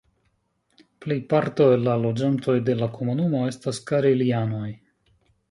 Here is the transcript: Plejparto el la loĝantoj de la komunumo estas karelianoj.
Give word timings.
Plejparto 1.05 1.67
el 1.73 1.85
la 1.89 1.97
loĝantoj 2.05 2.57
de 2.71 2.77
la 2.81 2.89
komunumo 2.97 3.43
estas 3.53 3.83
karelianoj. 3.93 4.67